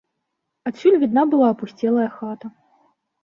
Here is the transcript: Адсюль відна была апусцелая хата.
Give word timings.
Адсюль 0.69 0.95
відна 1.03 1.25
была 1.35 1.47
апусцелая 1.55 2.09
хата. 2.17 2.47